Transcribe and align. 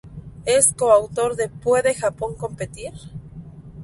Es 0.47 0.73
co-autor 0.73 1.35
de 1.35 1.47
"Puede 1.47 1.93
Japón 1.93 2.33
competir? 2.33 2.91